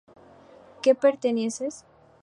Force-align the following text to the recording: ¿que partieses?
¿que 0.83 0.91
partieses? 1.03 1.75